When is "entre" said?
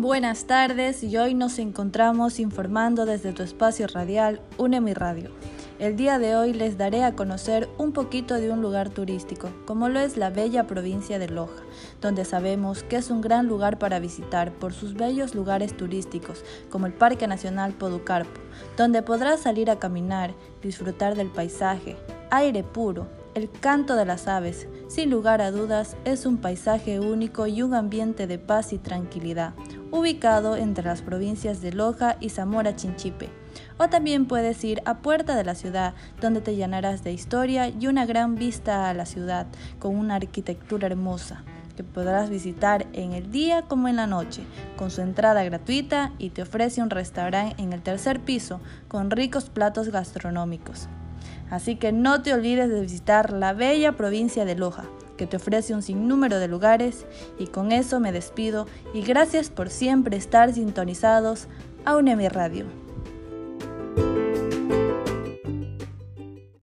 30.56-30.84